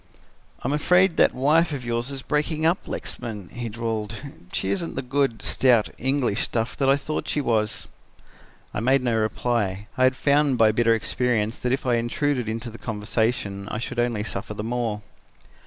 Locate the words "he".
3.49-3.69